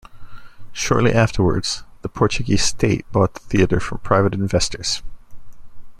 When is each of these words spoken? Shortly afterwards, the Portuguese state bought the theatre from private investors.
Shortly 0.71 1.13
afterwards, 1.13 1.83
the 2.01 2.09
Portuguese 2.09 2.63
state 2.63 3.05
bought 3.11 3.35
the 3.35 3.39
theatre 3.41 3.79
from 3.79 3.99
private 3.99 4.33
investors. 4.33 5.03